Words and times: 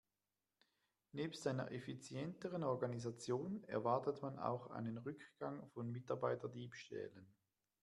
Nebst 1.11 1.45
einer 1.45 1.71
effizienteren 1.71 2.63
Organisation 2.63 3.63
erwartet 3.65 4.23
man 4.23 4.39
auch 4.39 4.71
einen 4.71 4.97
Rückgang 4.97 5.69
von 5.75 5.91
Mitarbeiterdiebstählen. 5.91 7.31